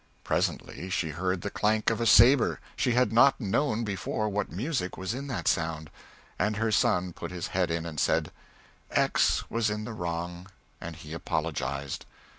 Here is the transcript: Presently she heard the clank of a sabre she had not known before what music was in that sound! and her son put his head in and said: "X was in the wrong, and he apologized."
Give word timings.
Presently 0.23 0.89
she 0.89 1.09
heard 1.11 1.41
the 1.41 1.51
clank 1.51 1.91
of 1.91 2.01
a 2.01 2.07
sabre 2.07 2.59
she 2.75 2.93
had 2.93 3.13
not 3.13 3.39
known 3.39 3.83
before 3.83 4.29
what 4.29 4.51
music 4.51 4.97
was 4.97 5.13
in 5.13 5.27
that 5.27 5.47
sound! 5.47 5.91
and 6.39 6.55
her 6.55 6.71
son 6.71 7.13
put 7.13 7.29
his 7.29 7.49
head 7.49 7.69
in 7.69 7.85
and 7.85 7.99
said: 7.99 8.31
"X 8.89 9.43
was 9.47 9.69
in 9.69 9.83
the 9.85 9.93
wrong, 9.93 10.47
and 10.81 10.95
he 10.95 11.13
apologized." 11.13 12.07